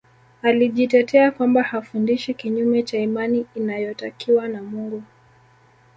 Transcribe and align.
Alijitetea 0.41 1.31
kwamba 1.31 1.63
hafundishi 1.63 2.33
kinyume 2.33 2.83
cha 2.83 2.97
imani 2.97 3.45
inayotakiwa 3.55 4.47
na 4.47 4.61
Mungu 4.63 5.03